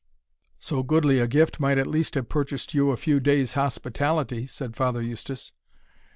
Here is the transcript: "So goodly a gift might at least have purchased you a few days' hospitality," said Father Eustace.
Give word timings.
"So 0.57 0.81
goodly 0.81 1.19
a 1.19 1.27
gift 1.27 1.59
might 1.59 1.77
at 1.77 1.85
least 1.85 2.15
have 2.15 2.27
purchased 2.27 2.73
you 2.73 2.89
a 2.89 2.97
few 2.97 3.19
days' 3.19 3.53
hospitality," 3.53 4.47
said 4.47 4.75
Father 4.75 5.03
Eustace. 5.03 5.51